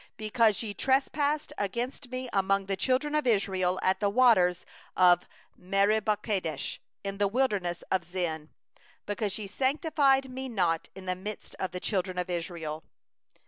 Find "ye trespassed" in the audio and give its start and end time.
0.63-1.53